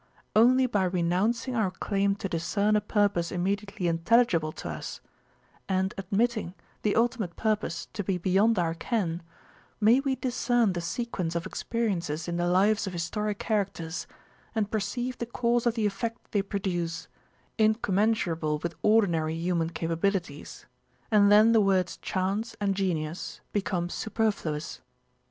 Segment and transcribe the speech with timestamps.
[0.35, 4.99] Only by renouncing our claim to discern a purpose immediately intelligible to us,
[5.69, 9.21] and admitting the ultimate purpose to be beyond our ken,
[9.79, 14.07] may we discern the sequence of experiences in the lives of historic characters
[14.55, 17.07] and perceive the cause of the effect they produce
[17.59, 20.65] (incommensurable with ordinary human capabilities),
[21.11, 24.81] and then the words chance and genius become superfluous.